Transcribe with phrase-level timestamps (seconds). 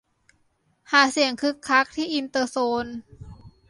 [0.91, 2.85] หาเสียงคึกคักที่อินเตอร์โซน